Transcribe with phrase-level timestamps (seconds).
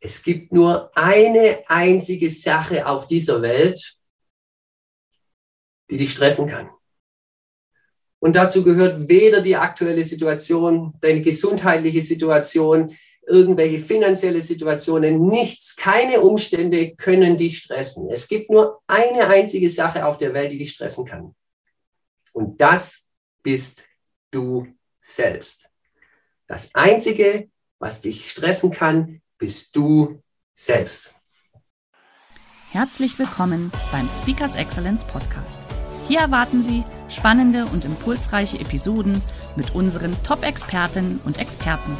[0.00, 3.96] Es gibt nur eine einzige Sache auf dieser Welt,
[5.90, 6.70] die dich stressen kann.
[8.20, 16.20] Und dazu gehört weder die aktuelle Situation, deine gesundheitliche Situation, irgendwelche finanzielle Situationen, nichts, keine
[16.20, 18.08] Umstände können dich stressen.
[18.10, 21.34] Es gibt nur eine einzige Sache auf der Welt, die dich stressen kann.
[22.32, 23.08] Und das
[23.42, 23.84] bist
[24.30, 24.66] du
[25.00, 25.68] selbst.
[26.46, 30.20] Das Einzige, was dich stressen kann, bist du
[30.54, 31.14] selbst.
[32.70, 35.58] Herzlich willkommen beim Speakers Excellence Podcast.
[36.08, 39.22] Hier erwarten Sie spannende und impulsreiche Episoden
[39.56, 41.96] mit unseren Top-Expertinnen und Experten.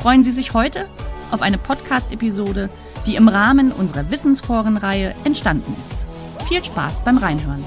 [0.00, 0.88] Freuen Sie sich heute
[1.30, 2.70] auf eine Podcast-Episode,
[3.06, 6.06] die im Rahmen unserer Wissensforenreihe entstanden ist.
[6.48, 7.64] Viel Spaß beim Reinhören.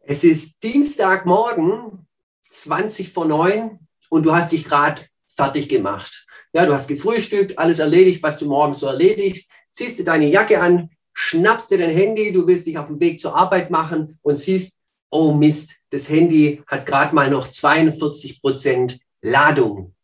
[0.00, 2.06] Es ist Dienstagmorgen,
[2.50, 5.07] 20 vor 9 und du hast dich gerade
[5.38, 6.26] fertig gemacht.
[6.52, 10.60] Ja, du hast gefrühstückt, alles erledigt, was du morgens so erledigst, ziehst dir deine Jacke
[10.60, 14.36] an, schnappst dir dein Handy, du willst dich auf den Weg zur Arbeit machen und
[14.36, 19.94] siehst, oh Mist, das Handy hat gerade mal noch 42 Prozent Ladung.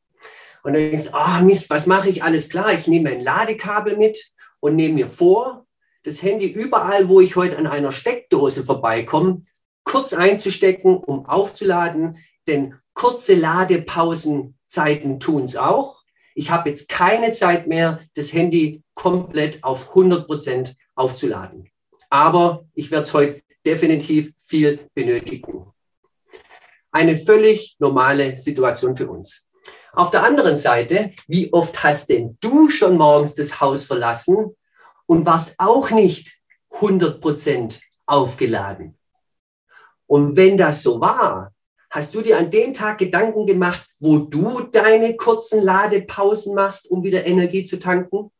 [0.62, 2.22] Und dann denkst du, ah oh Mist, was mache ich?
[2.22, 4.16] Alles klar, ich nehme ein Ladekabel mit
[4.60, 5.66] und nehme mir vor,
[6.04, 9.42] das Handy überall, wo ich heute an einer Steckdose vorbeikomme,
[9.82, 13.34] kurz einzustecken, um aufzuladen, denn kurze
[14.70, 20.26] Ladepausenzeiten tun es auch ich habe jetzt keine Zeit mehr, das Handy komplett auf 100
[20.26, 21.70] Prozent aufzuladen.
[22.10, 25.72] Aber ich werde es heute definitiv viel benötigen.
[26.90, 29.48] Eine völlig normale Situation für uns.
[29.92, 34.56] Auf der anderen Seite, wie oft hast denn du schon morgens das Haus verlassen
[35.06, 36.40] und warst auch nicht
[36.72, 38.98] 100 Prozent aufgeladen?
[40.06, 41.53] Und wenn das so war,
[41.94, 47.04] Hast du dir an dem Tag Gedanken gemacht, wo du deine kurzen Ladepausen machst, um
[47.04, 48.32] wieder Energie zu tanken?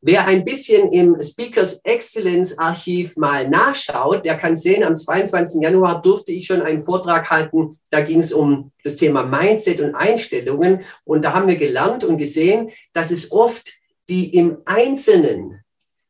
[0.00, 5.60] Wer ein bisschen im Speakers Excellence Archiv mal nachschaut, der kann sehen, am 22.
[5.60, 7.78] Januar durfte ich schon einen Vortrag halten.
[7.90, 10.84] Da ging es um das Thema Mindset und Einstellungen.
[11.04, 13.70] Und da haben wir gelernt und gesehen, dass es oft
[14.08, 15.60] die im Einzelnen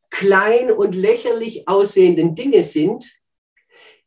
[0.09, 3.11] klein und lächerlich aussehenden Dinge sind,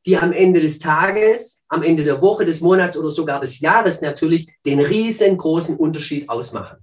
[0.07, 4.01] die am Ende des Tages, am Ende der Woche, des Monats oder sogar des Jahres
[4.01, 6.79] natürlich den riesengroßen Unterschied ausmachen.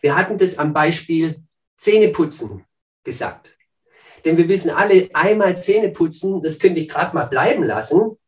[0.00, 1.42] Wir hatten das am Beispiel
[1.76, 2.64] Zähneputzen
[3.04, 3.56] gesagt.
[4.24, 8.18] Denn wir wissen alle, einmal Zähneputzen, das könnte ich gerade mal bleiben lassen.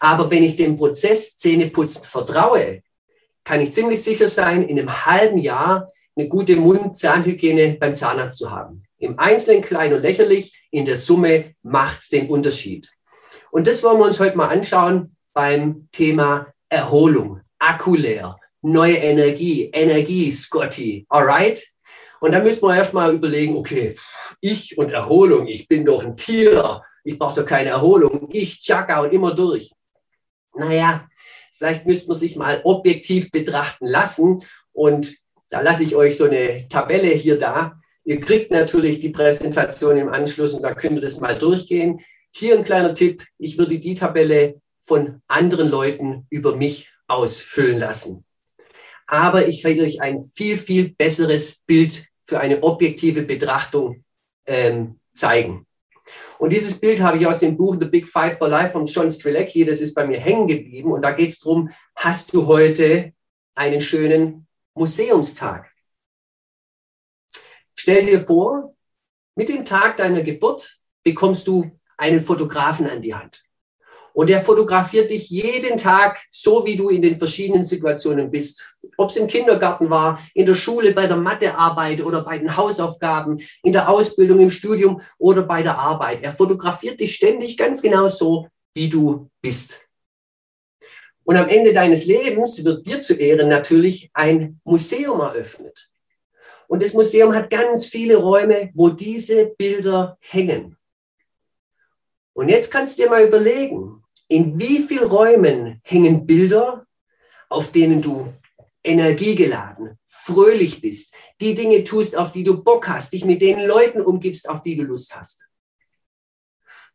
[0.00, 2.82] Aber wenn ich dem Prozess Zähneputzen vertraue,
[3.44, 8.50] kann ich ziemlich sicher sein, in einem halben Jahr eine gute Mund-Zahnhygiene beim Zahnarzt zu
[8.50, 8.82] haben.
[8.98, 12.90] Im Einzelnen klein und lächerlich, in der Summe macht es den Unterschied.
[13.50, 19.70] Und das wollen wir uns heute mal anschauen beim Thema Erholung, Akku leer, neue Energie,
[19.72, 21.66] Energie, Scotty, alright?
[22.20, 23.94] Und da müssen wir erstmal überlegen, okay,
[24.40, 29.00] ich und Erholung, ich bin doch ein Tier, ich brauche doch keine Erholung, ich chaka
[29.02, 29.72] und immer durch.
[30.54, 31.06] Naja,
[31.56, 34.42] vielleicht müsste man sich mal objektiv betrachten lassen
[34.72, 35.14] und
[35.50, 37.78] da lasse ich euch so eine Tabelle hier da.
[38.04, 42.00] Ihr kriegt natürlich die Präsentation im Anschluss und da könnt ihr das mal durchgehen.
[42.38, 43.26] Hier ein kleiner Tipp.
[43.36, 48.24] Ich würde die Tabelle von anderen Leuten über mich ausfüllen lassen.
[49.08, 54.04] Aber ich werde euch ein viel, viel besseres Bild für eine objektive Betrachtung
[54.46, 55.66] ähm, zeigen.
[56.38, 59.10] Und dieses Bild habe ich aus dem Buch The Big Five for Life von John
[59.10, 59.64] Strelecki.
[59.64, 60.92] Das ist bei mir hängen geblieben.
[60.92, 63.14] Und da geht es darum, hast du heute
[63.56, 65.72] einen schönen Museumstag?
[67.74, 68.76] Stell dir vor,
[69.34, 73.44] mit dem Tag deiner Geburt bekommst du einen Fotografen an die Hand.
[74.14, 78.80] Und er fotografiert dich jeden Tag, so wie du in den verschiedenen Situationen bist.
[78.96, 83.40] Ob es im Kindergarten war, in der Schule, bei der Mathearbeit oder bei den Hausaufgaben,
[83.62, 86.24] in der Ausbildung, im Studium oder bei der Arbeit.
[86.24, 89.80] Er fotografiert dich ständig ganz genau so, wie du bist.
[91.22, 95.90] Und am Ende deines Lebens wird dir zu Ehren natürlich ein Museum eröffnet.
[96.66, 100.76] Und das Museum hat ganz viele Räume, wo diese Bilder hängen.
[102.38, 106.86] Und jetzt kannst du dir mal überlegen, in wie vielen Räumen hängen Bilder,
[107.48, 108.32] auf denen du
[108.84, 114.00] energiegeladen, fröhlich bist, die Dinge tust, auf die du Bock hast, dich mit den Leuten
[114.00, 115.48] umgibst, auf die du Lust hast.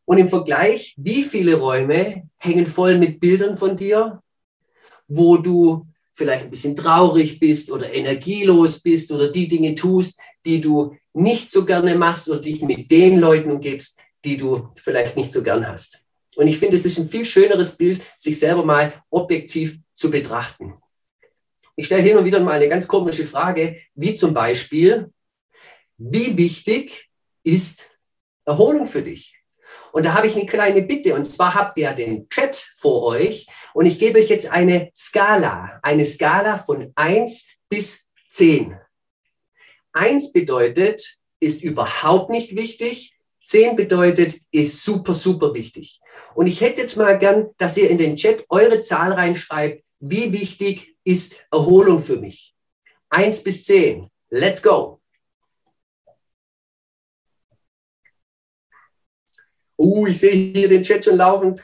[0.06, 4.24] Und im Vergleich, wie viele Räume hängen voll mit Bildern von dir,
[5.10, 10.62] wo du vielleicht ein bisschen traurig bist oder energielos bist oder die Dinge tust, die
[10.62, 15.32] du nicht so gerne machst oder dich mit den Leuten umgibst, die du vielleicht nicht
[15.32, 16.04] so gern hast.
[16.36, 20.74] Und ich finde, es ist ein viel schöneres Bild, sich selber mal objektiv zu betrachten.
[21.76, 25.12] Ich stelle hier und wieder mal eine ganz komische Frage, wie zum Beispiel,
[25.98, 27.10] wie wichtig
[27.44, 27.90] ist
[28.46, 29.36] Erholung für dich?
[29.92, 31.14] Und da habe ich eine kleine Bitte.
[31.16, 33.48] Und zwar habt ihr den Chat vor euch.
[33.74, 35.80] Und ich gebe euch jetzt eine Skala.
[35.84, 38.76] Eine Skala von 1 bis 10.
[39.94, 43.13] 1 bedeutet, ist überhaupt nicht wichtig.
[43.44, 46.00] 10 bedeutet, ist super, super wichtig.
[46.34, 49.84] Und ich hätte jetzt mal gern, dass ihr in den Chat eure Zahl reinschreibt.
[50.00, 52.54] Wie wichtig ist Erholung für mich?
[53.10, 54.10] 1 bis 10.
[54.30, 55.03] Let's go.
[59.84, 61.56] Uh, ich sehe hier den Chat schon laufen.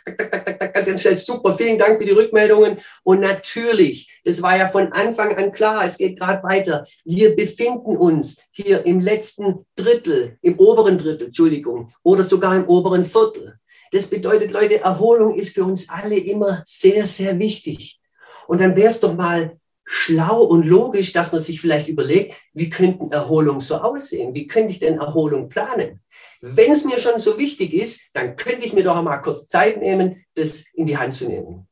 [0.74, 1.54] Ganz schnell, super.
[1.54, 2.78] Vielen Dank für die Rückmeldungen.
[3.04, 6.86] Und natürlich, das war ja von Anfang an klar, es geht gerade weiter.
[7.06, 13.06] Wir befinden uns hier im letzten Drittel, im oberen Drittel, Entschuldigung, oder sogar im oberen
[13.06, 13.58] Viertel.
[13.94, 18.02] Das bedeutet, Leute, Erholung ist für uns alle immer sehr, sehr wichtig.
[18.48, 22.70] Und dann wäre es doch mal schlau und logisch, dass man sich vielleicht überlegt, wie
[22.70, 24.36] könnten Erholung so aussehen?
[24.36, 26.02] Wie könnte ich denn Erholung planen?
[26.42, 29.78] Wenn es mir schon so wichtig ist, dann könnte ich mir doch mal kurz Zeit
[29.78, 31.68] nehmen, das in die Hand zu nehmen.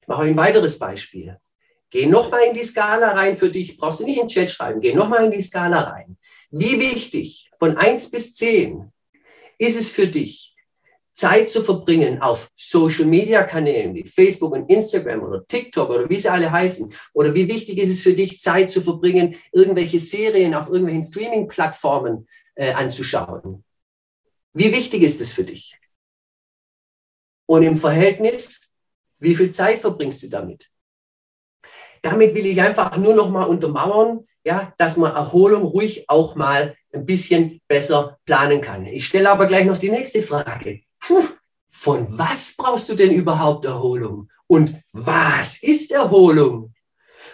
[0.00, 1.36] Ich mache euch ein weiteres Beispiel.
[1.90, 3.76] Geh nochmal in die Skala rein für dich.
[3.76, 4.80] Brauchst du nicht in den Chat schreiben.
[4.80, 6.16] Geh nochmal in die Skala rein.
[6.50, 8.92] Wie wichtig von 1 bis 10
[9.58, 10.54] ist es für dich,
[11.12, 16.50] Zeit zu verbringen auf Social-Media-Kanälen wie Facebook und Instagram oder TikTok oder wie sie alle
[16.50, 16.94] heißen?
[17.12, 22.28] Oder wie wichtig ist es für dich, Zeit zu verbringen, irgendwelche Serien auf irgendwelchen Streaming-Plattformen
[22.58, 23.64] äh, anzuschauen.
[24.52, 25.78] Wie wichtig ist es für dich?
[27.46, 28.72] Und im Verhältnis,
[29.18, 30.70] wie viel Zeit verbringst du damit?
[32.02, 36.76] Damit will ich einfach nur noch mal untermauern, ja, dass man Erholung ruhig auch mal
[36.92, 38.86] ein bisschen besser planen kann.
[38.86, 40.82] Ich stelle aber gleich noch die nächste Frage.
[41.68, 44.28] Von was brauchst du denn überhaupt Erholung?
[44.46, 46.74] Und was ist Erholung?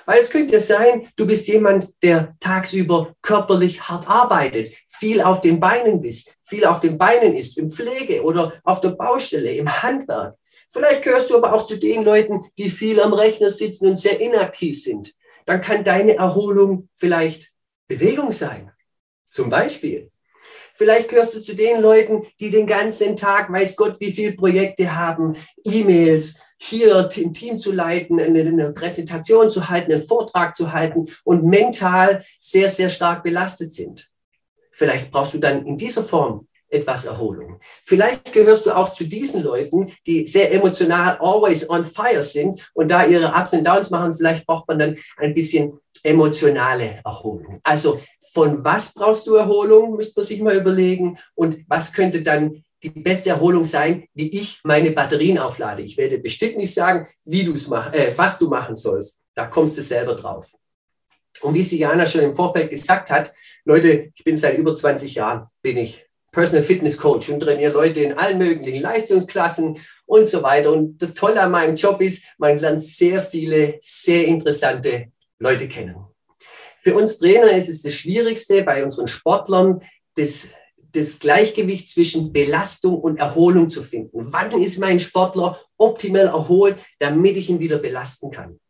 [0.06, 5.60] Weil es könnte sein, du bist jemand, der tagsüber körperlich hart arbeitet, viel auf den
[5.60, 10.36] Beinen bist, viel auf den Beinen ist, in Pflege oder auf der Baustelle, im Handwerk.
[10.70, 14.20] Vielleicht gehörst du aber auch zu den Leuten, die viel am Rechner sitzen und sehr
[14.20, 15.14] inaktiv sind.
[15.46, 17.52] Dann kann deine Erholung vielleicht
[17.86, 18.72] Bewegung sein.
[19.30, 20.10] Zum Beispiel.
[20.76, 24.96] Vielleicht gehörst du zu den Leuten, die den ganzen Tag, weiß Gott, wie viele Projekte
[24.96, 31.06] haben, E-Mails, hier ein Team zu leiten, eine, Präsentation zu halten, einen Vortrag zu halten
[31.24, 34.08] und mental sehr, sehr stark belastet sind.
[34.72, 37.60] Vielleicht brauchst du dann in dieser Form etwas Erholung.
[37.84, 42.90] Vielleicht gehörst du auch zu diesen Leuten, die sehr emotional always on fire sind und
[42.90, 44.16] da ihre Ups und Downs machen.
[44.16, 47.60] Vielleicht braucht man dann ein bisschen emotionale Erholung.
[47.62, 48.00] Also
[48.32, 51.18] von was brauchst du Erholung, müsste man sich mal überlegen.
[51.34, 55.82] Und was könnte dann die beste Erholung sein, wie ich meine Batterien auflade.
[55.82, 59.22] Ich werde bestimmt nicht sagen, wie mach, äh, was du machen sollst.
[59.34, 60.52] Da kommst du selber drauf.
[61.40, 63.32] Und wie Siana schon im Vorfeld gesagt hat,
[63.64, 68.00] Leute, ich bin seit über 20 Jahren, bin ich Personal Fitness Coach und trainiere Leute
[68.00, 70.72] in allen möglichen Leistungsklassen und so weiter.
[70.72, 75.96] Und das Tolle an meinem Job ist, man lernt sehr viele, sehr interessante Leute kennen.
[76.82, 79.80] Für uns Trainer ist es das Schwierigste bei unseren Sportlern,
[80.16, 80.50] das
[80.94, 84.32] das Gleichgewicht zwischen Belastung und Erholung zu finden.
[84.32, 88.60] Wann ist mein Sportler optimal erholt, damit ich ihn wieder belasten kann?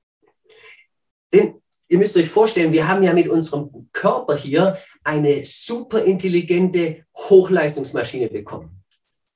[1.33, 7.05] Denn ihr müsst euch vorstellen, wir haben ja mit unserem Körper hier eine super intelligente
[7.17, 8.83] Hochleistungsmaschine bekommen.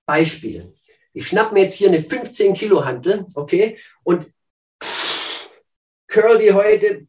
[0.07, 0.73] Beispiel.
[1.13, 4.33] Ich schnappe mir jetzt hier eine 15 Kilo Hantel, okay, und
[6.07, 7.05] curl die heute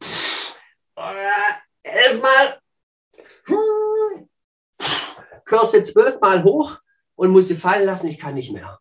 [1.82, 2.59] elfmal,
[5.50, 6.78] curl sie zwölfmal hoch
[7.16, 8.78] und muss sie fallen lassen, ich kann nicht mehr.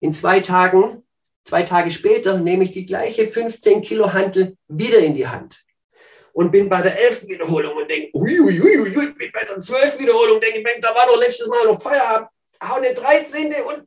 [0.00, 1.06] In zwei Tagen
[1.46, 5.62] Zwei Tage später nehme ich die gleiche 15 Kilo Hantel wieder in die Hand
[6.32, 7.28] und bin bei der 11.
[7.28, 10.00] Wiederholung und denke, uiuiuiui, bin bei der 12.
[10.00, 13.54] Wiederholung, denke ich, da war doch letztes Mal noch Feierabend, hau eine 13.
[13.64, 13.86] und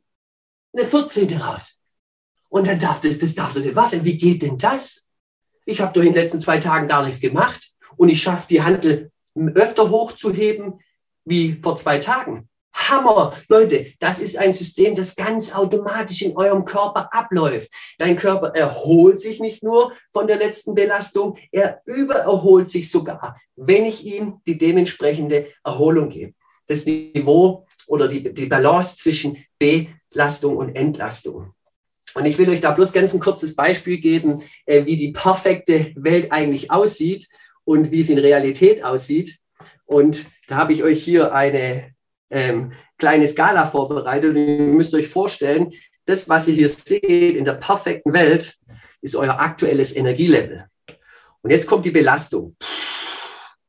[0.73, 1.33] eine 14.
[1.38, 1.81] raus.
[2.47, 4.05] Und dann darf das, das darf doch nicht was sein.
[4.05, 5.09] Wie geht denn das?
[5.65, 8.61] Ich habe doch in den letzten zwei Tagen gar nichts gemacht und ich schaffe die
[8.61, 9.11] Hantel
[9.48, 10.79] öfter hochzuheben
[11.25, 12.50] wie vor zwei Tagen.
[12.74, 13.34] Hammer.
[13.48, 17.69] Leute, das ist ein System, das ganz automatisch in eurem Körper abläuft.
[17.98, 23.86] Dein Körper erholt sich nicht nur von der letzten Belastung, er übererholt sich sogar, wenn
[23.86, 26.34] ich ihm die dementsprechende Erholung gebe.
[26.67, 31.53] Das Niveau oder die, die Balance zwischen Belastung und Entlastung.
[32.15, 35.91] Und ich will euch da bloß ganz ein kurzes Beispiel geben, äh, wie die perfekte
[35.96, 37.27] Welt eigentlich aussieht
[37.69, 39.38] und wie es in Realität aussieht.
[39.85, 41.91] Und da habe ich euch hier eine
[42.31, 44.31] ähm, kleine Skala vorbereitet.
[44.31, 45.71] Und ihr müsst euch vorstellen,
[46.05, 48.57] das, was ihr hier seht in der perfekten Welt,
[49.01, 50.65] ist euer aktuelles Energielevel.
[51.43, 52.55] Und jetzt kommt die Belastung.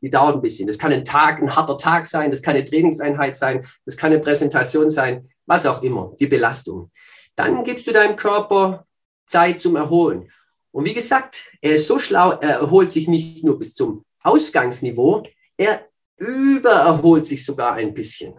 [0.01, 0.67] Die dauert ein bisschen.
[0.67, 4.13] Das kann ein Tag, ein harter Tag sein, das kann eine Trainingseinheit sein, das kann
[4.13, 6.91] eine Präsentation sein, was auch immer, die Belastung.
[7.37, 8.87] Dann gibst du deinem Körper
[9.27, 10.31] Zeit zum Erholen.
[10.73, 15.25] Und wie gesagt, er ist so schlau, er erholt sich nicht nur bis zum Ausgangsniveau,
[15.57, 15.87] er
[16.17, 18.35] übererholt sich sogar ein bisschen.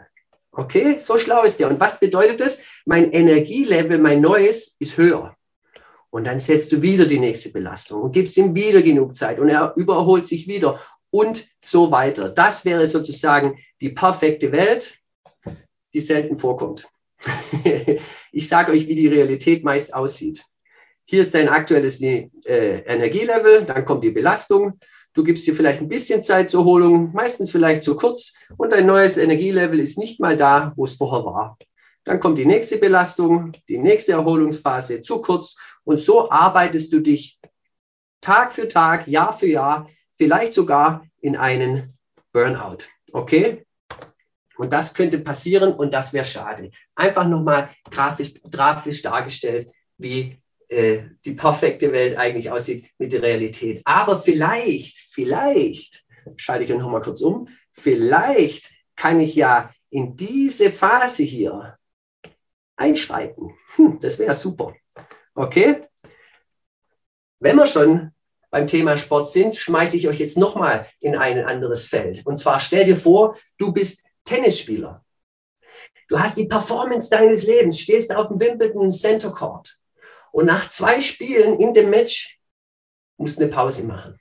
[0.51, 1.69] Okay, so schlau ist der.
[1.69, 2.59] Und was bedeutet das?
[2.85, 5.35] Mein Energielevel, mein neues, ist höher.
[6.09, 9.47] Und dann setzt du wieder die nächste Belastung und gibst ihm wieder genug Zeit und
[9.47, 12.29] er überholt sich wieder und so weiter.
[12.29, 14.97] Das wäre sozusagen die perfekte Welt,
[15.93, 16.89] die selten vorkommt.
[18.31, 20.43] ich sage euch, wie die Realität meist aussieht.
[21.11, 24.79] Hier ist dein aktuelles äh, Energielevel, dann kommt die Belastung,
[25.13, 28.85] Du gibst dir vielleicht ein bisschen Zeit zur Erholung, meistens vielleicht zu kurz und dein
[28.85, 31.57] neues Energielevel ist nicht mal da, wo es vorher war.
[32.05, 37.39] Dann kommt die nächste Belastung, die nächste Erholungsphase, zu kurz und so arbeitest du dich
[38.21, 41.97] Tag für Tag, Jahr für Jahr, vielleicht sogar in einen
[42.31, 42.85] Burnout.
[43.11, 43.65] Okay?
[44.55, 46.71] Und das könnte passieren und das wäre schade.
[46.95, 50.40] Einfach nochmal grafisch, grafisch dargestellt, wie
[50.71, 53.81] äh, die perfekte Welt eigentlich aussieht mit der Realität.
[53.83, 56.05] Aber vielleicht, vielleicht,
[56.37, 61.77] schalte ich noch mal kurz um, vielleicht kann ich ja in diese Phase hier
[62.77, 63.53] einschreiten.
[63.75, 64.73] Hm, das wäre super.
[65.35, 65.81] Okay?
[67.39, 68.11] Wenn wir schon
[68.49, 72.25] beim Thema Sport sind, schmeiße ich euch jetzt nochmal in ein anderes Feld.
[72.25, 75.03] Und zwar stell dir vor, du bist Tennisspieler.
[76.07, 79.80] Du hast die Performance deines Lebens, stehst auf dem Wimbledon Center Court.
[80.31, 82.39] Und nach zwei Spielen in dem Match
[83.17, 84.19] musst du eine Pause machen.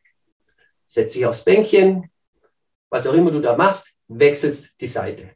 [0.87, 2.11] Setz dich aufs Bänkchen,
[2.91, 5.31] was auch immer du da machst, wechselst die Seite.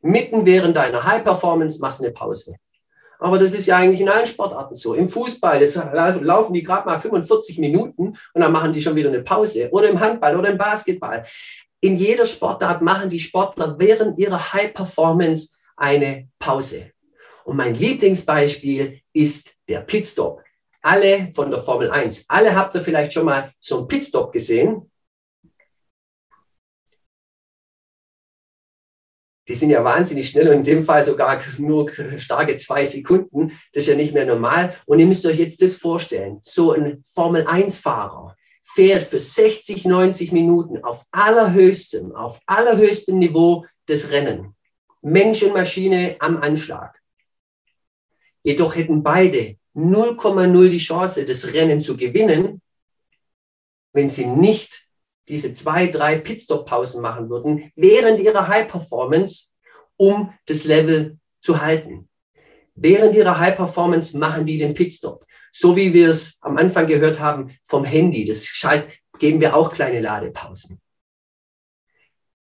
[0.00, 2.56] Mitten während deiner High Performance machst du eine Pause.
[3.18, 4.94] Aber das ist ja eigentlich in allen Sportarten so.
[4.94, 9.08] Im Fußball das laufen die gerade mal 45 Minuten und dann machen die schon wieder
[9.08, 9.68] eine Pause.
[9.70, 11.24] Oder im Handball oder im Basketball.
[11.80, 16.93] In jeder Sportart machen die Sportler während ihrer High Performance eine Pause.
[17.44, 20.42] Und mein Lieblingsbeispiel ist der Pitstop.
[20.82, 24.90] Alle von der Formel 1, alle habt ihr vielleicht schon mal so einen Pitstop gesehen.
[29.46, 33.48] Die sind ja wahnsinnig schnell und in dem Fall sogar nur starke zwei Sekunden.
[33.72, 34.74] Das ist ja nicht mehr normal.
[34.86, 36.38] Und ihr müsst euch jetzt das vorstellen.
[36.42, 44.10] So ein Formel 1-Fahrer fährt für 60, 90 Minuten auf allerhöchstem, auf allerhöchstem Niveau das
[44.10, 44.54] Rennen.
[45.02, 47.03] Mensch und Maschine am Anschlag.
[48.44, 52.60] Jedoch hätten beide 0,0 die Chance, das Rennen zu gewinnen,
[53.92, 54.86] wenn sie nicht
[55.28, 59.52] diese zwei, drei Pitstop-Pausen machen würden während ihrer High-Performance,
[59.96, 62.08] um das Level zu halten.
[62.74, 65.26] Während ihrer High-Performance machen die den Pitstop.
[65.50, 68.24] So wie wir es am Anfang gehört haben vom Handy.
[68.24, 70.80] Das schalt, geben wir auch kleine Ladepausen.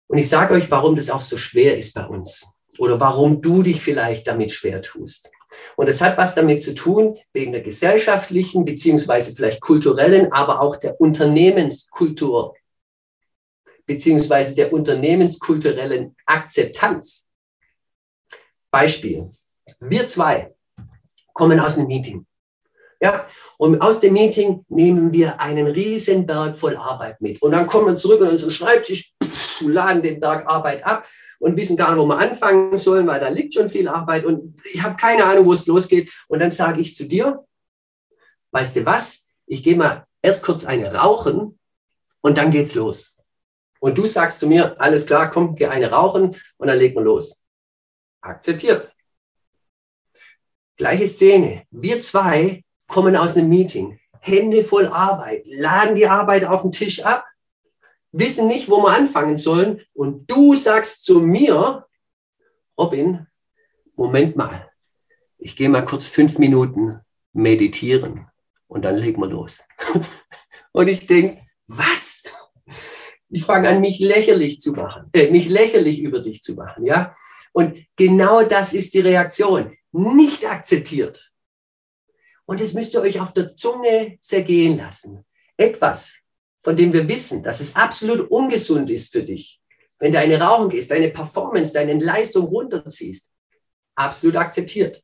[0.07, 2.45] Und ich sage euch, warum das auch so schwer ist bei uns.
[2.79, 5.29] Oder warum du dich vielleicht damit schwer tust.
[5.75, 10.75] Und es hat was damit zu tun, wegen der gesellschaftlichen beziehungsweise vielleicht kulturellen, aber auch
[10.75, 12.55] der Unternehmenskultur
[13.87, 17.25] beziehungsweise der unternehmenskulturellen Akzeptanz.
[18.69, 19.29] Beispiel.
[19.79, 20.53] Wir zwei
[21.33, 22.25] kommen aus einem Meeting.
[22.99, 27.41] Ja, und aus dem Meeting nehmen wir einen riesen Berg voll Arbeit mit.
[27.41, 29.13] Und dann kommen wir zurück an unseren Schreibtisch,
[29.61, 31.07] laden den Berg Arbeit ab
[31.39, 34.59] und wissen gar nicht, wo wir anfangen sollen, weil da liegt schon viel Arbeit und
[34.71, 36.11] ich habe keine Ahnung, wo es losgeht.
[36.27, 37.45] Und dann sage ich zu dir,
[38.51, 39.27] weißt du was?
[39.45, 41.57] Ich gehe mal erst kurz eine rauchen
[42.21, 43.17] und dann geht's los.
[43.79, 47.03] Und du sagst zu mir, alles klar, komm, geh eine rauchen und dann legen wir
[47.03, 47.39] los.
[48.21, 48.91] Akzeptiert.
[50.75, 51.63] Gleiche Szene.
[51.71, 57.03] Wir zwei kommen aus einem Meeting, Hände voll Arbeit, laden die Arbeit auf den Tisch
[57.03, 57.25] ab,
[58.19, 59.81] wissen nicht, wo wir anfangen sollen.
[59.93, 61.85] Und du sagst zu mir,
[62.77, 63.27] Robin,
[63.95, 64.69] Moment mal,
[65.37, 66.99] ich gehe mal kurz fünf Minuten
[67.33, 68.27] meditieren
[68.67, 69.63] und dann legen wir los.
[70.71, 72.23] und ich denke, was?
[73.29, 77.15] Ich fange an, mich lächerlich zu machen, äh, mich lächerlich über dich zu machen, ja?
[77.51, 79.75] Und genau das ist die Reaktion.
[79.91, 81.31] Nicht akzeptiert.
[82.45, 85.25] Und das müsst ihr euch auf der Zunge zergehen lassen.
[85.57, 86.13] Etwas,
[86.67, 89.61] von dem wir wissen, dass es absolut ungesund ist für dich,
[89.99, 93.29] wenn du eine Rauchen deine Performance, deine Leistung runterziehst,
[93.95, 95.01] absolut akzeptiert.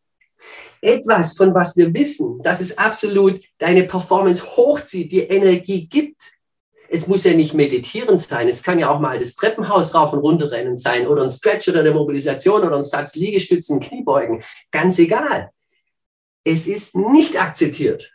[0.82, 6.34] Etwas, von was wir wissen, dass es absolut deine Performance hochzieht, die Energie gibt.
[6.90, 8.50] Es muss ja nicht meditieren sein.
[8.50, 11.70] Es kann ja auch mal das Treppenhaus rauf und runter rennen sein oder ein Stretch
[11.70, 14.44] oder eine Mobilisation oder ein Satz Liegestützen, Kniebeugen.
[14.70, 15.50] Ganz egal.
[16.44, 18.12] Es ist nicht akzeptiert.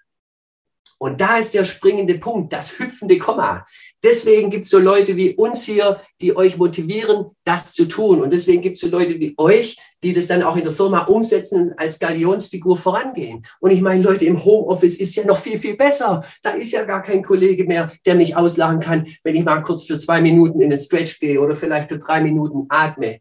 [0.98, 3.64] Und da ist der springende Punkt, das hüpfende Komma.
[4.04, 8.20] Deswegen gibt es so Leute wie uns hier, die euch motivieren, das zu tun.
[8.20, 11.04] Und deswegen gibt es so Leute wie euch, die das dann auch in der Firma
[11.04, 13.44] umsetzen und als Galionsfigur vorangehen.
[13.60, 16.24] Und ich meine, Leute, im Homeoffice ist ja noch viel, viel besser.
[16.42, 19.84] Da ist ja gar kein Kollege mehr, der mich auslachen kann, wenn ich mal kurz
[19.84, 23.18] für zwei Minuten in den Stretch gehe oder vielleicht für drei Minuten atme.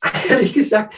[0.28, 0.94] Ehrlich gesagt,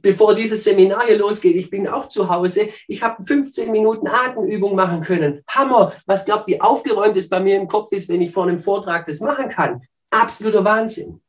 [0.00, 4.74] bevor dieses Seminar hier losgeht, ich bin auch zu Hause, ich habe 15 Minuten Atemübung
[4.74, 5.42] machen können.
[5.48, 5.92] Hammer.
[6.06, 9.06] Was glaubt, wie aufgeräumt es bei mir im Kopf ist, wenn ich vor einem Vortrag
[9.06, 9.82] das machen kann?
[10.10, 11.20] Absoluter Wahnsinn.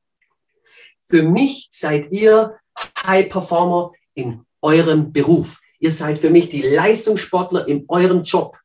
[1.05, 2.57] Für mich seid ihr
[3.05, 5.59] High Performer in eurem Beruf.
[5.79, 8.57] Ihr seid für mich die Leistungssportler in eurem Job.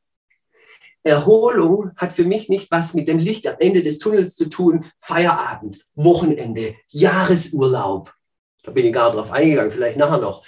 [1.03, 4.85] Erholung hat für mich nicht was mit dem Licht am Ende des Tunnels zu tun.
[4.99, 8.13] Feierabend, Wochenende, Jahresurlaub
[8.63, 10.43] da bin ich gar drauf eingegangen, vielleicht nachher noch.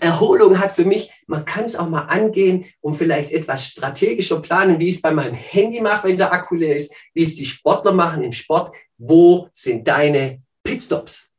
[0.00, 4.78] Erholung hat für mich, man kann es auch mal angehen und vielleicht etwas strategischer planen,
[4.78, 7.44] wie ich es bei meinem Handy mache, wenn der Akku leer ist, wie es die
[7.44, 8.70] Sportler machen im Sport.
[8.98, 11.30] Wo sind deine Pitstops?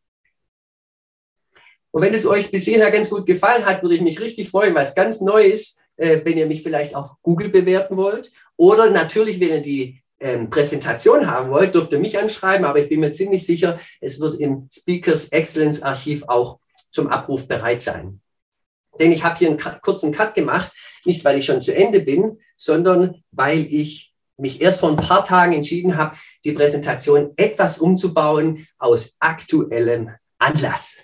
[1.91, 4.83] Und wenn es euch bisher ganz gut gefallen hat, würde ich mich richtig freuen, weil
[4.83, 8.33] es ganz neu ist, äh, wenn ihr mich vielleicht auf Google bewerten wollt.
[8.57, 12.89] Oder natürlich, wenn ihr die ähm, Präsentation haben wollt, dürft ihr mich anschreiben, aber ich
[12.89, 18.21] bin mir ziemlich sicher, es wird im Speakers Excellence Archiv auch zum Abruf bereit sein.
[18.99, 20.71] Denn ich habe hier einen kurzen Cut gemacht,
[21.03, 25.23] nicht weil ich schon zu Ende bin, sondern weil ich mich erst vor ein paar
[25.23, 30.97] Tagen entschieden habe, die Präsentation etwas umzubauen aus aktuellem Anlass.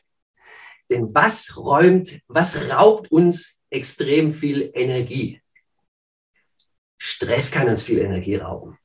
[0.89, 5.41] Denn was räumt, was raubt uns extrem viel Energie?
[6.97, 8.77] Stress kann uns viel Energie rauben.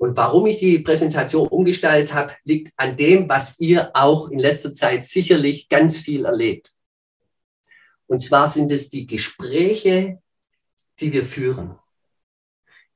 [0.00, 4.72] Und warum ich die Präsentation umgestaltet habe, liegt an dem, was ihr auch in letzter
[4.72, 6.72] Zeit sicherlich ganz viel erlebt.
[8.06, 10.18] Und zwar sind es die Gespräche,
[11.00, 11.78] die wir führen.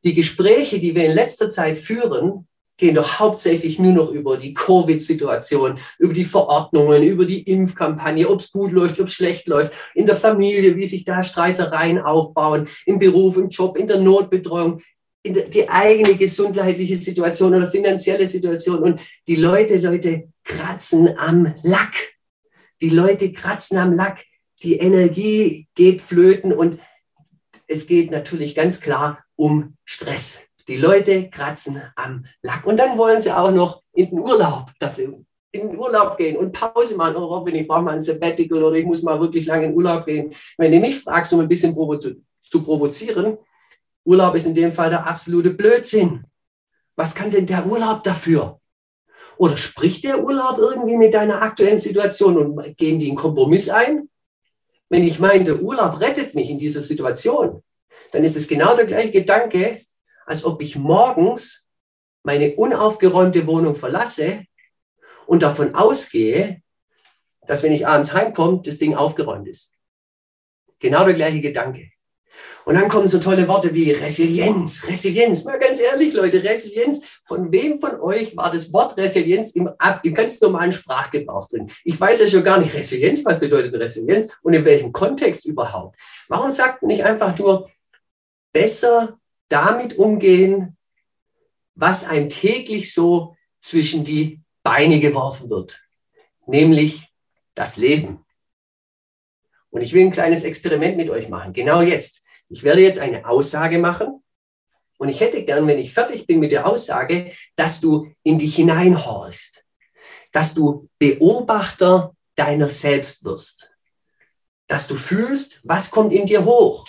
[0.03, 4.55] Die Gespräche, die wir in letzter Zeit führen, gehen doch hauptsächlich nur noch über die
[4.55, 9.75] Covid-Situation, über die Verordnungen, über die Impfkampagne, ob es gut läuft, ob es schlecht läuft,
[9.95, 14.81] in der Familie, wie sich da Streitereien aufbauen, im Beruf, im Job, in der Notbetreuung
[15.25, 18.83] die eigene gesundheitliche Situation oder finanzielle Situation.
[18.83, 21.95] Und die Leute, Leute kratzen am Lack.
[22.81, 24.25] Die Leute kratzen am Lack.
[24.63, 26.79] Die Energie geht flöten und
[27.67, 30.41] es geht natürlich ganz klar um Stress.
[30.69, 32.67] Die Leute kratzen am Lack.
[32.67, 36.53] Und dann wollen sie auch noch in den Urlaub dafür, in den Urlaub gehen und
[36.53, 37.17] Pause machen.
[37.17, 39.77] Oh Robin, ich brauche mal ein Sabbatical oder ich muss mal wirklich lange in den
[39.77, 40.35] Urlaub gehen.
[40.59, 43.39] Wenn du mich fragst, um ein bisschen provo zu provozieren,
[44.05, 46.25] Urlaub ist in dem Fall der absolute Blödsinn.
[46.97, 48.61] Was kann denn der Urlaub dafür?
[49.37, 54.09] Oder spricht der Urlaub irgendwie mit deiner aktuellen Situation und gehen die einen Kompromiss ein?
[54.89, 57.63] Wenn ich meine, der Urlaub rettet mich in dieser Situation,
[58.13, 59.83] dann ist es genau der gleiche Gedanke,
[60.27, 61.67] als ob ich morgens
[62.23, 64.45] meine unaufgeräumte Wohnung verlasse
[65.27, 66.63] und davon ausgehe,
[67.47, 69.75] dass wenn ich abends heimkomme, das Ding aufgeräumt ist.
[70.79, 71.91] Genau der gleiche Gedanke.
[72.65, 75.45] Und dann kommen so tolle Worte wie Resilienz, Resilienz.
[75.45, 77.03] Mal ganz ehrlich, Leute, Resilienz.
[77.25, 79.69] Von wem von euch war das Wort Resilienz im,
[80.03, 81.71] im ganz normalen Sprachgebrauch drin?
[81.85, 83.25] Ich weiß ja schon gar nicht Resilienz.
[83.25, 85.99] Was bedeutet Resilienz und in welchem Kontext überhaupt?
[86.29, 87.71] Warum sagt man nicht einfach nur
[88.53, 89.19] besser
[89.51, 90.77] damit umgehen,
[91.75, 95.83] was einem täglich so zwischen die Beine geworfen wird?
[96.47, 97.09] Nämlich
[97.55, 98.25] das Leben.
[99.69, 102.24] Und ich will ein kleines Experiment mit euch machen, genau jetzt.
[102.55, 104.23] Ich werde jetzt eine Aussage machen
[104.99, 108.55] und ich hätte gern, wenn ich fertig bin mit der Aussage, dass du in dich
[108.55, 109.65] hineinhorchst,
[110.31, 113.75] dass du Beobachter deiner selbst wirst,
[114.69, 116.87] dass du fühlst, was kommt in dir hoch.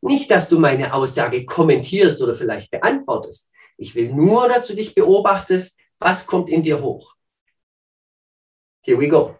[0.00, 3.52] Nicht, dass du meine Aussage kommentierst oder vielleicht beantwortest.
[3.76, 7.14] Ich will nur, dass du dich beobachtest, was kommt in dir hoch.
[8.80, 9.36] Here we go.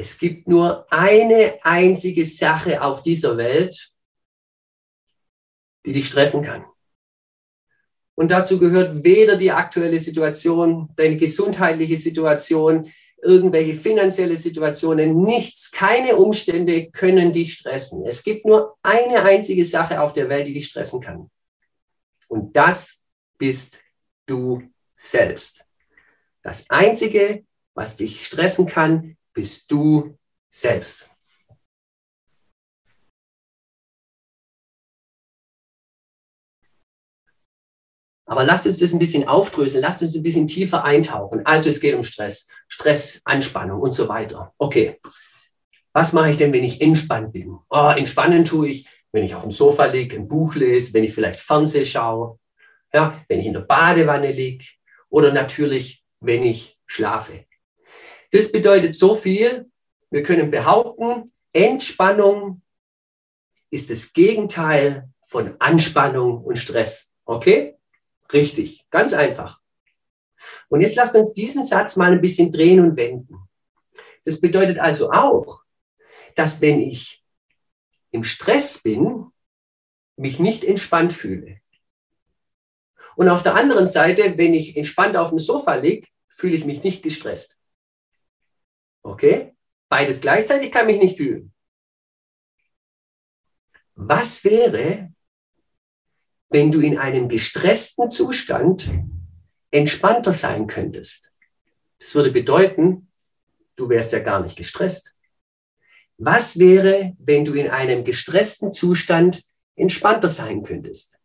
[0.00, 3.92] Es gibt nur eine einzige Sache auf dieser Welt,
[5.84, 6.64] die dich stressen kann.
[8.14, 12.90] Und dazu gehört weder die aktuelle Situation, deine gesundheitliche Situation,
[13.22, 18.06] irgendwelche finanzielle Situationen, nichts, keine Umstände können dich stressen.
[18.06, 21.30] Es gibt nur eine einzige Sache auf der Welt, die dich stressen kann.
[22.26, 23.04] Und das
[23.36, 23.82] bist
[24.24, 24.62] du
[24.96, 25.66] selbst.
[26.42, 31.10] Das Einzige, was dich stressen kann, bist du selbst.
[38.26, 41.44] Aber lasst uns das ein bisschen aufdröseln, lasst uns ein bisschen tiefer eintauchen.
[41.44, 44.54] Also es geht um Stress, Stress, Anspannung und so weiter.
[44.56, 45.00] Okay,
[45.92, 47.58] was mache ich denn, wenn ich entspannt bin?
[47.68, 51.12] Oh, entspannen tue ich, wenn ich auf dem Sofa liege, ein Buch lese, wenn ich
[51.12, 52.38] vielleicht Fernseh schaue,
[52.92, 54.64] ja, wenn ich in der Badewanne liege
[55.08, 57.46] oder natürlich, wenn ich schlafe.
[58.30, 59.70] Das bedeutet so viel,
[60.10, 62.62] wir können behaupten, Entspannung
[63.70, 67.12] ist das Gegenteil von Anspannung und Stress.
[67.24, 67.76] Okay?
[68.32, 69.60] Richtig, ganz einfach.
[70.68, 73.36] Und jetzt lasst uns diesen Satz mal ein bisschen drehen und wenden.
[74.24, 75.62] Das bedeutet also auch,
[76.34, 77.24] dass wenn ich
[78.10, 79.26] im Stress bin,
[80.16, 81.60] mich nicht entspannt fühle.
[83.16, 86.82] Und auf der anderen Seite, wenn ich entspannt auf dem Sofa liege, fühle ich mich
[86.82, 87.59] nicht gestresst.
[89.02, 89.54] Okay?
[89.88, 91.52] Beides gleichzeitig kann mich nicht fühlen.
[93.94, 95.12] Was wäre,
[96.48, 98.90] wenn du in einem gestressten Zustand
[99.70, 101.32] entspannter sein könntest.
[101.98, 103.10] Das würde bedeuten,
[103.76, 105.14] du wärst ja gar nicht gestresst.
[106.18, 109.44] Was wäre, wenn du in einem gestressten Zustand
[109.76, 111.18] entspannter sein könntest?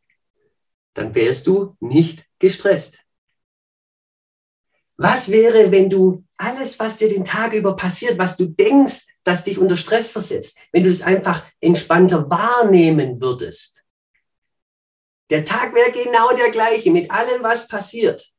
[0.93, 2.99] Dann wärst du nicht gestresst.
[4.95, 9.43] Was wäre, wenn du alles, was dir den Tag über passiert, was du denkst, das
[9.43, 13.84] dich unter Stress versetzt, wenn du es einfach entspannter wahrnehmen würdest?
[15.30, 18.32] Der Tag wäre genau der gleiche mit allem, was passiert.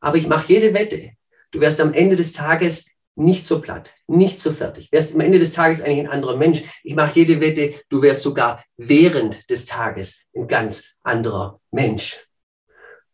[0.00, 1.12] Aber ich mache jede Wette.
[1.50, 4.92] Du wärst am Ende des Tages nicht so platt, nicht so fertig.
[4.92, 6.62] Wärst am Ende des Tages eigentlich ein anderer Mensch.
[6.82, 12.25] Ich mache jede Wette, du wärst sogar während des Tages ein ganz anderer Mensch.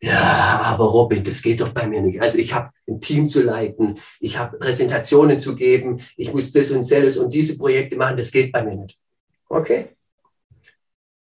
[0.03, 2.21] Ja, aber Robin, das geht doch bei mir nicht.
[2.21, 6.71] Also ich habe ein Team zu leiten, ich habe Präsentationen zu geben, ich muss das
[6.71, 8.99] und das und diese Projekte machen, das geht bei mir nicht.
[9.47, 9.95] Okay,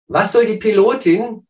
[0.09, 1.47] was soll die Pilotin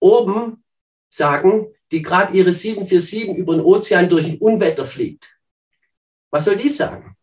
[0.00, 0.62] oben
[1.08, 5.38] sagen, die gerade ihre 747 über den Ozean durch ein Unwetter fliegt?
[6.30, 7.16] Was soll die sagen?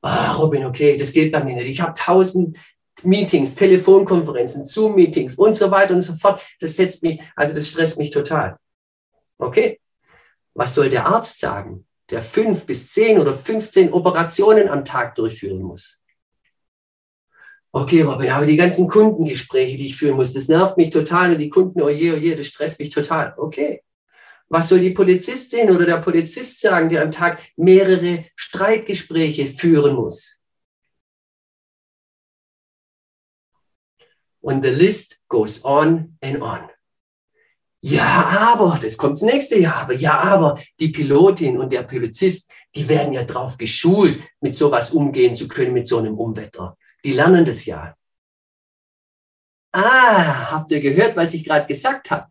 [0.00, 1.68] Ah, Robin, okay, das geht bei mir nicht.
[1.68, 2.56] Ich habe tausend
[3.04, 6.42] Meetings, Telefonkonferenzen, Zoom-Meetings und so weiter und so fort.
[6.60, 8.56] Das setzt mich, also das stresst mich total.
[9.38, 9.80] Okay.
[10.54, 15.62] Was soll der Arzt sagen, der fünf bis zehn oder 15 Operationen am Tag durchführen
[15.62, 16.02] muss?
[17.76, 21.38] okay, Robin, aber die ganzen Kundengespräche, die ich führen muss, das nervt mich total und
[21.38, 23.34] die Kunden, oh je, oh das stresst mich total.
[23.36, 23.82] Okay.
[24.48, 30.35] Was soll die Polizistin oder der Polizist sagen, der am Tag mehrere Streitgespräche führen muss?
[34.46, 36.70] Und the list goes on and on.
[37.80, 42.48] Ja, aber, das kommt das nächste Jahr, aber ja, aber die Pilotin und der Polizist,
[42.76, 46.76] die werden ja drauf geschult, mit sowas umgehen zu können, mit so einem Umwetter.
[47.02, 47.96] Die lernen das ja.
[49.72, 52.28] Ah, habt ihr gehört, was ich gerade gesagt habe?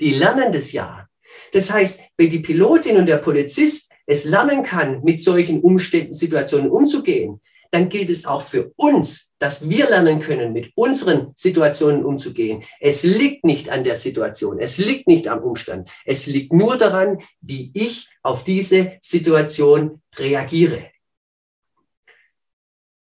[0.00, 1.08] Die lernen das ja.
[1.52, 6.68] Das heißt, wenn die Pilotin und der Polizist es lernen kann, mit solchen Umständen, Situationen
[6.68, 7.40] umzugehen,
[7.74, 12.62] dann gilt es auch für uns, dass wir lernen können, mit unseren Situationen umzugehen.
[12.78, 17.18] Es liegt nicht an der Situation, es liegt nicht am Umstand, es liegt nur daran,
[17.40, 20.92] wie ich auf diese Situation reagiere.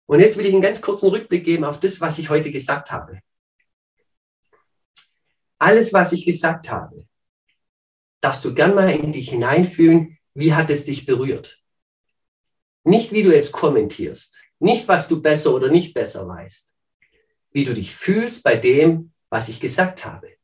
[0.06, 2.90] Und jetzt will ich einen ganz kurzen Rückblick geben auf das, was ich heute gesagt
[2.90, 3.20] habe.
[5.58, 7.06] Alles, was ich gesagt habe,
[8.22, 11.62] darfst du gern mal in dich hineinfühlen, wie hat es dich berührt.
[12.84, 16.72] Nicht, wie du es kommentierst, nicht, was du besser oder nicht besser weißt,
[17.50, 20.36] wie du dich fühlst bei dem, was ich gesagt habe,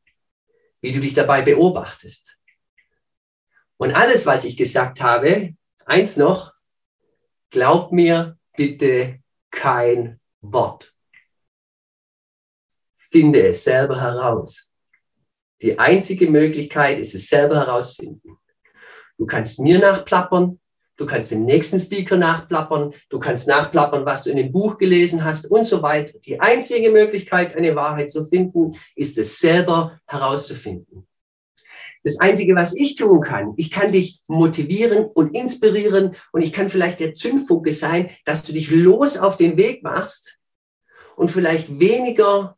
[0.81, 2.37] wie du dich dabei beobachtest.
[3.77, 5.55] Und alles, was ich gesagt habe,
[5.85, 6.53] eins noch,
[7.49, 9.19] glaub mir bitte
[9.51, 10.93] kein Wort.
[12.95, 14.75] Finde es selber heraus.
[15.61, 18.37] Die einzige Möglichkeit ist es selber herausfinden.
[19.17, 20.58] Du kannst mir nachplappern,
[20.99, 25.23] du kannst dem nächsten Speaker nachplappern, du kannst nachplappern, was du in dem Buch gelesen
[25.23, 26.19] hast und so weiter.
[26.19, 31.07] Die einzige Möglichkeit, eine Wahrheit zu finden, ist es selber herauszufinden.
[32.03, 36.69] Das Einzige, was ich tun kann, ich kann dich motivieren und inspirieren und ich kann
[36.69, 40.37] vielleicht der Zündfunke sein, dass du dich los auf den Weg machst
[41.15, 42.57] und vielleicht weniger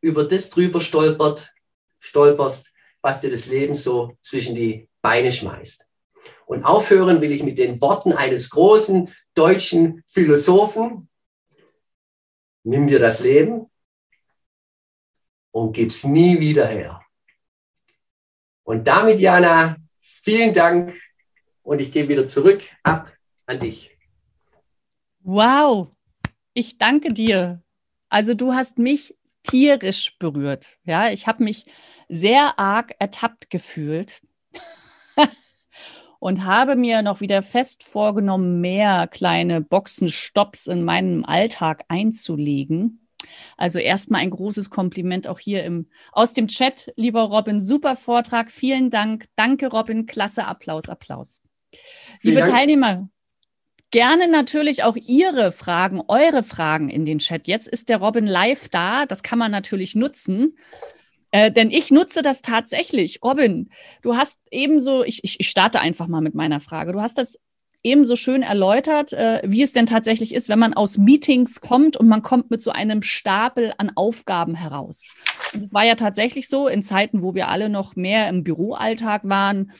[0.00, 1.52] über das drüber stolpert,
[2.00, 5.86] stolperst, was dir das Leben so zwischen die Beine schmeißt.
[6.46, 11.08] Und aufhören will ich mit den Worten eines großen deutschen Philosophen.
[12.62, 13.70] Nimm dir das Leben
[15.50, 17.00] und gib's nie wieder her.
[18.62, 20.98] Und damit, Jana, vielen Dank
[21.62, 23.12] und ich gehe wieder zurück ab
[23.46, 23.96] an dich.
[25.20, 25.88] Wow,
[26.52, 27.62] ich danke dir.
[28.08, 30.78] Also du hast mich tierisch berührt.
[30.84, 31.66] Ja, ich habe mich
[32.08, 34.22] sehr arg ertappt gefühlt
[36.24, 43.06] und habe mir noch wieder fest vorgenommen, mehr kleine Boxenstopps in meinem Alltag einzulegen.
[43.58, 47.60] Also erstmal ein großes Kompliment auch hier im, aus dem Chat, lieber Robin.
[47.60, 48.50] Super Vortrag.
[48.50, 49.26] Vielen Dank.
[49.36, 50.06] Danke, Robin.
[50.06, 51.42] Klasse Applaus, Applaus.
[52.22, 52.48] Liebe Dank.
[52.48, 53.06] Teilnehmer,
[53.90, 57.46] gerne natürlich auch Ihre Fragen, eure Fragen in den Chat.
[57.48, 59.04] Jetzt ist der Robin live da.
[59.04, 60.56] Das kann man natürlich nutzen.
[61.34, 63.18] Äh, denn ich nutze das tatsächlich.
[63.24, 63.68] Robin,
[64.02, 66.92] du hast ebenso, ich, ich, ich starte einfach mal mit meiner Frage.
[66.92, 67.40] Du hast das
[67.82, 72.06] ebenso schön erläutert, äh, wie es denn tatsächlich ist, wenn man aus Meetings kommt und
[72.06, 75.08] man kommt mit so einem Stapel an Aufgaben heraus.
[75.52, 79.22] Und es war ja tatsächlich so, in Zeiten, wo wir alle noch mehr im Büroalltag
[79.24, 79.72] waren,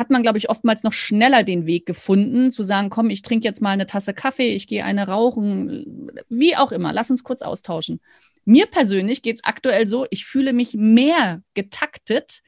[0.00, 3.46] hat man, glaube ich, oftmals noch schneller den Weg gefunden, zu sagen, komm, ich trinke
[3.46, 7.42] jetzt mal eine Tasse Kaffee, ich gehe eine rauchen, wie auch immer, lass uns kurz
[7.42, 8.00] austauschen.
[8.46, 12.40] Mir persönlich geht es aktuell so, ich fühle mich mehr getaktet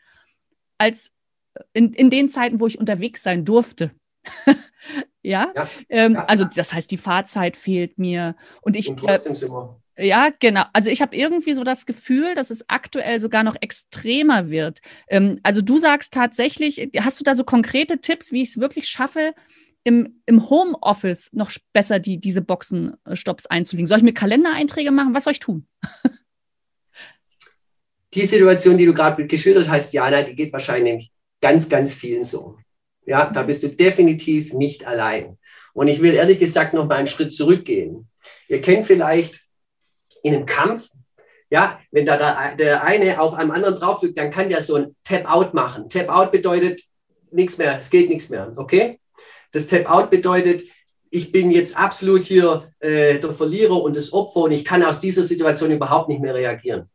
[0.78, 1.12] als
[1.74, 3.90] in, in den Zeiten, wo ich unterwegs sein durfte.
[5.22, 8.88] ja, ja, ähm, ja, also das heißt, die Fahrzeit fehlt mir und ich.
[8.88, 10.64] Und trotzdem sind wir ja, genau.
[10.72, 14.80] Also ich habe irgendwie so das Gefühl, dass es aktuell sogar noch extremer wird.
[15.08, 18.88] Ähm, also du sagst tatsächlich, hast du da so konkrete Tipps, wie ich es wirklich
[18.88, 19.34] schaffe,
[19.84, 23.86] im, im Homeoffice noch besser die, diese Boxenstopps einzulegen?
[23.86, 25.14] Soll ich mir Kalendereinträge machen?
[25.14, 25.66] Was soll ich tun?
[28.14, 32.56] die Situation, die du gerade geschildert hast, Jana, die geht wahrscheinlich ganz, ganz vielen so.
[33.04, 35.38] Ja, da bist du definitiv nicht allein.
[35.74, 38.08] Und ich will ehrlich gesagt noch mal einen Schritt zurückgehen.
[38.48, 39.41] Ihr kennt vielleicht
[40.22, 40.90] in einem Kampf,
[41.50, 45.52] ja, wenn da der, eine auf einem anderen draufdrückt, dann kann der so ein Tap-Out
[45.52, 45.88] machen.
[45.88, 46.82] Tap-Out bedeutet
[47.30, 49.00] nichts mehr, es geht nichts mehr, okay?
[49.52, 50.62] Das Tap-Out bedeutet,
[51.10, 54.98] ich bin jetzt absolut hier äh, der Verlierer und das Opfer und ich kann aus
[54.98, 56.88] dieser Situation überhaupt nicht mehr reagieren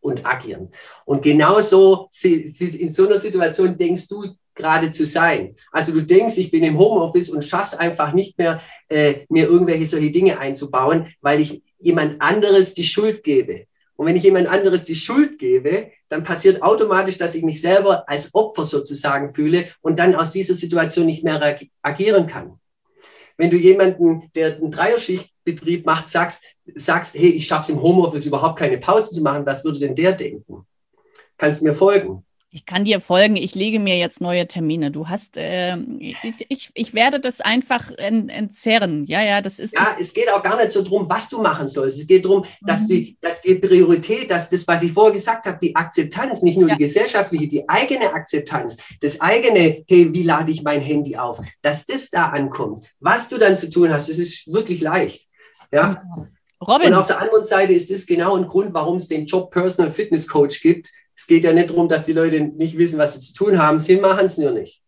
[0.00, 0.70] und agieren.
[1.04, 5.56] Und genauso in so einer Situation denkst du gerade zu sein.
[5.70, 9.86] Also du denkst, ich bin im Homeoffice und schaffst einfach nicht mehr, äh, mir irgendwelche
[9.86, 13.66] solche Dinge einzubauen, weil ich jemand anderes die Schuld gebe.
[13.96, 18.08] Und wenn ich jemand anderes die Schuld gebe, dann passiert automatisch, dass ich mich selber
[18.08, 22.58] als Opfer sozusagen fühle und dann aus dieser Situation nicht mehr agieren kann.
[23.36, 26.42] Wenn du jemanden, der einen Dreierschichtbetrieb macht, sagst,
[26.74, 29.94] sagst, hey, ich schaffe es im Homeoffice überhaupt keine Pause zu machen, was würde denn
[29.94, 30.66] der denken?
[31.36, 32.24] Kannst du mir folgen?
[32.54, 34.90] Ich kann dir folgen, ich lege mir jetzt neue Termine.
[34.90, 39.06] Du hast, äh, ich, ich werde das einfach entzerren.
[39.06, 39.72] Ja, ja, das ist.
[39.74, 41.98] Ja, es geht auch gar nicht so darum, was du machen sollst.
[41.98, 42.86] Es geht darum, dass, mhm.
[42.88, 46.68] die, dass die Priorität, dass das, was ich vorher gesagt habe, die Akzeptanz, nicht nur
[46.68, 46.74] ja.
[46.74, 51.86] die gesellschaftliche, die eigene Akzeptanz, das eigene, hey, wie lade ich mein Handy auf, dass
[51.86, 52.84] das da ankommt.
[53.00, 55.26] Was du dann zu tun hast, das ist wirklich leicht.
[55.72, 56.02] Ja.
[56.60, 56.88] Robin.
[56.88, 59.90] Und auf der anderen Seite ist das genau ein Grund, warum es den Job Personal
[59.90, 63.20] Fitness Coach gibt es geht ja nicht darum, dass die Leute nicht wissen, was sie
[63.20, 63.80] zu tun haben.
[63.80, 64.82] Sie machen es nur nicht.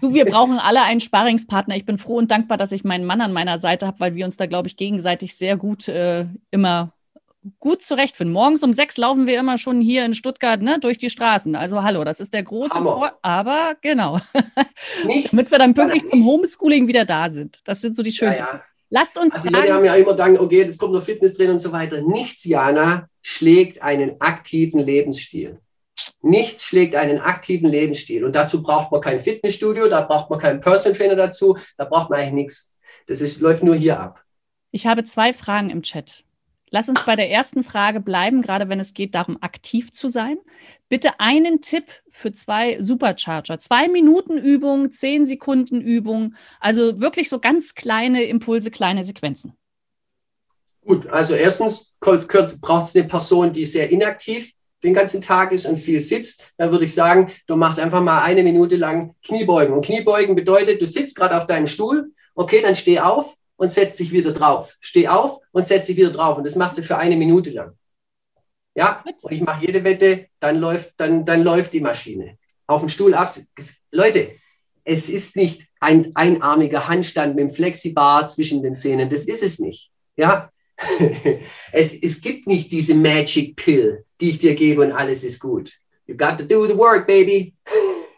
[0.00, 1.76] Du, wir brauchen alle einen Sparingspartner.
[1.76, 4.24] Ich bin froh und dankbar, dass ich meinen Mann an meiner Seite habe, weil wir
[4.24, 6.92] uns da, glaube ich, gegenseitig sehr gut äh, immer
[7.60, 8.32] gut zurechtfinden.
[8.32, 11.56] Morgens um sechs laufen wir immer schon hier in Stuttgart ne, durch die Straßen.
[11.56, 14.18] Also hallo, das ist der große Vor Aber genau.
[15.30, 17.58] Damit wir dann pünktlich zum Homeschooling wieder da sind.
[17.64, 18.44] Das sind so die schönsten.
[18.44, 18.62] Ja, ja.
[18.94, 19.66] Lasst uns also fragen.
[19.66, 22.00] Die haben ja immer gedacht, okay, jetzt kommt noch Fitnesstrainer und so weiter.
[22.00, 25.58] Nichts, Jana, schlägt einen aktiven Lebensstil.
[26.22, 28.24] Nichts schlägt einen aktiven Lebensstil.
[28.24, 32.08] Und dazu braucht man kein Fitnessstudio, da braucht man keinen Personal Trainer dazu, da braucht
[32.08, 32.74] man eigentlich nichts.
[33.08, 34.22] Das ist, läuft nur hier ab.
[34.70, 36.22] Ich habe zwei Fragen im Chat.
[36.74, 40.38] Lass uns bei der ersten Frage bleiben, gerade wenn es geht darum, aktiv zu sein.
[40.88, 43.60] Bitte einen Tipp für zwei Supercharger.
[43.60, 46.34] Zwei Minuten Übung, zehn Sekunden Übung.
[46.58, 49.52] Also wirklich so ganz kleine Impulse, kleine Sequenzen.
[50.84, 55.76] Gut, also erstens braucht es eine Person, die sehr inaktiv den ganzen Tag ist und
[55.76, 59.76] viel sitzt, dann würde ich sagen, du machst einfach mal eine Minute lang Kniebeugen.
[59.76, 63.96] Und Kniebeugen bedeutet, du sitzt gerade auf deinem Stuhl, okay, dann steh auf, und setz
[63.96, 64.76] dich wieder drauf.
[64.80, 66.38] Steh auf und setz dich wieder drauf.
[66.38, 67.72] Und das machst du für eine Minute lang.
[68.74, 72.38] Ja, und ich mache jede Wette, dann läuft, dann, dann läuft die Maschine.
[72.66, 73.32] Auf dem Stuhl ab.
[73.92, 74.32] Leute,
[74.84, 79.08] es ist nicht ein einarmiger Handstand mit dem Flexibar zwischen den Zähnen.
[79.08, 79.90] Das ist es nicht.
[80.16, 80.50] Ja,
[81.72, 85.72] es, es gibt nicht diese Magic Pill, die ich dir gebe und alles ist gut.
[86.06, 87.54] You got to do the work, baby.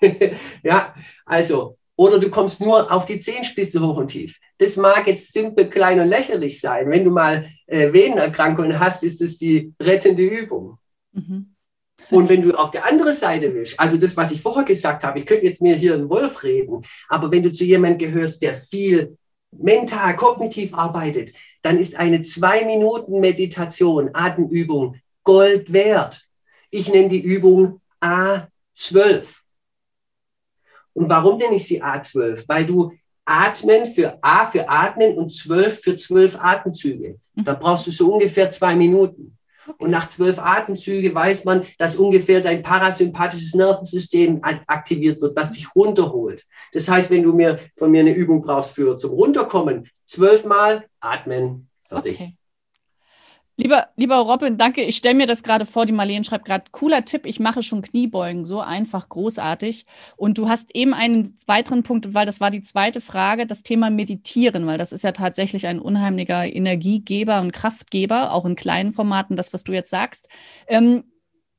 [0.63, 0.95] ja,
[1.25, 4.39] also, oder du kommst nur auf die Zehenspitze hoch und tief.
[4.59, 6.91] Das mag jetzt simpel, klein und lächerlich sein.
[6.91, 10.79] Wenn du mal äh, Venenerkrankungen hast, ist es die rettende Übung.
[11.13, 11.55] Mhm.
[12.11, 15.19] Und wenn du auf der anderen Seite willst, also das, was ich vorher gesagt habe,
[15.19, 18.55] ich könnte jetzt mir hier einen Wolf reden, aber wenn du zu jemandem gehörst, der
[18.55, 19.17] viel
[19.51, 21.33] mental, kognitiv arbeitet,
[21.63, 26.23] dann ist eine zwei Minuten Meditation, Atemübung Gold wert.
[26.71, 29.41] Ich nenne die Übung A12.
[30.97, 32.45] Und warum nenne ich sie A12?
[32.49, 32.93] Weil du
[33.27, 37.19] Atmen für A für Atmen und 12 für 12 Atemzüge.
[37.35, 39.37] Da brauchst du so ungefähr zwei Minuten.
[39.79, 45.75] Und nach zwölf Atemzügen weiß man, dass ungefähr dein parasympathisches Nervensystem aktiviert wird, was dich
[45.75, 46.47] runterholt.
[46.73, 51.69] Das heißt, wenn du mir von mir eine Übung brauchst für zum Runterkommen, zwölfmal atmen,
[51.89, 52.15] fertig.
[52.15, 52.37] Okay.
[53.59, 54.83] Lieber, lieber Robin, danke.
[54.83, 57.81] Ich stelle mir das gerade vor, die Marlene schreibt gerade, cooler Tipp, ich mache schon
[57.81, 59.87] Kniebeugen, so einfach, großartig.
[60.17, 63.89] Und du hast eben einen weiteren Punkt, weil das war die zweite Frage, das Thema
[63.89, 69.37] Meditieren, weil das ist ja tatsächlich ein unheimlicher Energiegeber und Kraftgeber, auch in kleinen Formaten,
[69.37, 70.29] das, was du jetzt sagst.
[70.69, 71.05] Ähm,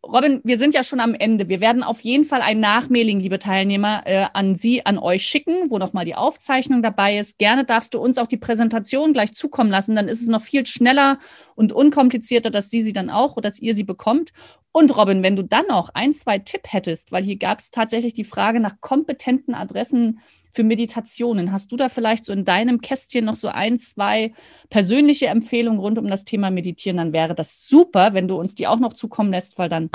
[0.08, 1.50] Robin, wir sind ja schon am Ende.
[1.50, 5.70] Wir werden auf jeden Fall ein Nachmailing, liebe Teilnehmer, äh, an Sie, an euch schicken,
[5.70, 7.38] wo nochmal die Aufzeichnung dabei ist.
[7.40, 9.96] Gerne darfst du uns auch die Präsentation gleich zukommen lassen.
[9.96, 11.20] Dann ist es noch viel schneller
[11.56, 14.32] und unkomplizierter, dass Sie sie dann auch oder dass ihr sie bekommt.
[14.72, 18.14] Und Robin, wenn du dann noch ein, zwei Tipp hättest, weil hier gab es tatsächlich
[18.14, 20.20] die Frage nach kompetenten Adressen
[20.58, 21.52] für Meditationen.
[21.52, 24.34] Hast du da vielleicht so in deinem Kästchen noch so ein, zwei
[24.72, 26.98] persönliche Empfehlungen rund um das Thema Meditieren?
[26.98, 29.92] Dann wäre das super, wenn du uns die auch noch zukommen lässt, weil dann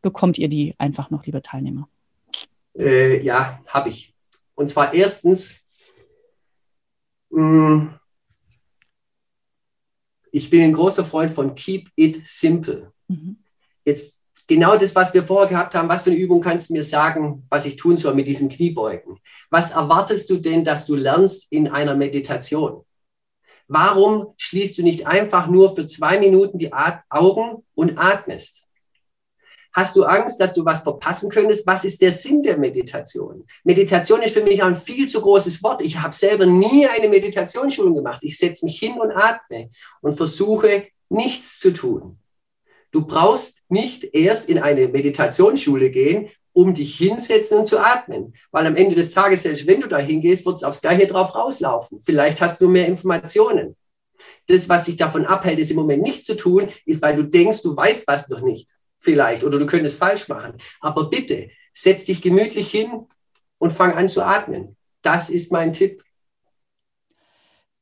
[0.00, 1.90] bekommt ihr die einfach noch, liebe Teilnehmer.
[2.74, 4.14] Äh, ja, habe ich.
[4.54, 5.60] Und zwar erstens,
[7.28, 8.00] mh, mm,
[10.32, 12.94] ich bin ein großer Freund von Keep It Simple.
[13.08, 13.36] Mhm.
[13.84, 16.82] Jetzt genau das, was wir vorher gehabt haben, was für eine Übung kannst du mir
[16.82, 19.20] sagen, was ich tun soll mit diesen Kniebeugen?
[19.50, 22.84] Was erwartest du denn, dass du lernst in einer Meditation?
[23.68, 28.64] Warum schließt du nicht einfach nur für zwei Minuten die Augen und atmest?
[29.74, 31.66] Hast du Angst, dass du was verpassen könntest?
[31.66, 33.44] Was ist der Sinn der Meditation?
[33.62, 35.82] Meditation ist für mich ein viel zu großes Wort.
[35.82, 38.20] Ich habe selber nie eine Meditationsschulung gemacht.
[38.22, 39.68] Ich setze mich hin und atme
[40.00, 42.18] und versuche nichts zu tun.
[42.90, 48.34] Du brauchst nicht erst in eine Meditationsschule gehen, um dich hinsetzen und zu atmen.
[48.50, 51.34] Weil am Ende des Tages, selbst wenn du da hingehst, wird es aufs Gleiche drauf
[51.34, 52.00] rauslaufen.
[52.00, 53.76] Vielleicht hast du mehr Informationen.
[54.46, 57.62] Das, was dich davon abhält, ist im Moment nicht zu tun, ist, weil du denkst,
[57.62, 58.74] du weißt was noch nicht.
[58.98, 59.44] Vielleicht.
[59.44, 60.54] Oder du könntest falsch machen.
[60.80, 63.06] Aber bitte, setz dich gemütlich hin
[63.58, 64.76] und fang an zu atmen.
[65.02, 66.02] Das ist mein Tipp.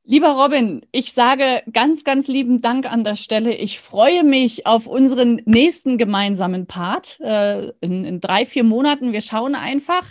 [0.09, 3.53] Lieber Robin, ich sage ganz, ganz lieben Dank an der Stelle.
[3.53, 9.11] Ich freue mich auf unseren nächsten gemeinsamen Part äh, in, in drei, vier Monaten.
[9.11, 10.05] Wir schauen einfach.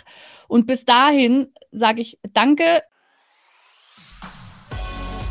[0.48, 2.82] Und bis dahin sage ich Danke.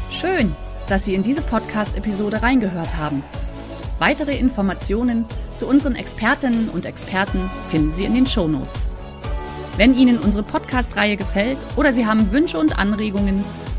[0.09, 0.51] Schön,
[0.89, 3.23] dass Sie in diese Podcast-Episode reingehört haben.
[3.99, 5.25] Weitere Informationen
[5.55, 8.89] zu unseren Expertinnen und Experten finden Sie in den Show Notes.
[9.77, 13.43] Wenn Ihnen unsere Podcast-Reihe gefällt oder Sie haben Wünsche und Anregungen,